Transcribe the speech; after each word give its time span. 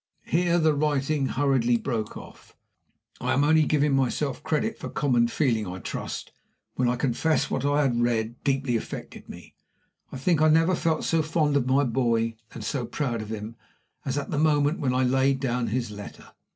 Here 0.25 0.57
the 0.57 0.73
writing 0.73 1.27
hurriedly 1.27 1.77
broke 1.77 2.17
off. 2.17 2.57
I 3.19 3.33
am 3.33 3.43
only 3.43 3.65
giving 3.67 3.93
myself 3.95 4.41
credit 4.41 4.79
for 4.79 4.89
common 4.89 5.27
feeling, 5.27 5.67
I 5.67 5.77
trust, 5.77 6.31
when 6.73 6.89
I 6.89 6.95
confess 6.95 7.43
that 7.49 7.51
what 7.51 7.65
I 7.65 7.85
read 7.85 8.43
deeply 8.43 8.75
affected 8.75 9.29
me. 9.29 9.53
I 10.11 10.17
think 10.17 10.41
I 10.41 10.49
never 10.49 10.73
felt 10.73 11.03
so 11.03 11.21
fond 11.21 11.55
of 11.55 11.67
my 11.67 11.83
boy, 11.83 12.35
and 12.51 12.63
so 12.63 12.87
proud 12.87 13.21
of 13.21 13.29
him, 13.29 13.57
as 14.03 14.17
at 14.17 14.31
the 14.31 14.39
moment 14.39 14.79
when 14.79 14.91
I 14.95 15.03
laid 15.03 15.39
down 15.39 15.67
his 15.67 15.91
letter. 15.91 16.31